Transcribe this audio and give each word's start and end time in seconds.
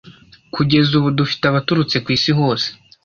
Kugeza 0.53 0.91
ubu 0.99 1.09
dufite 1.19 1.43
abaturutse 1.47 1.95
ku 2.03 2.09
isi 2.17 2.31
hose 2.39 2.67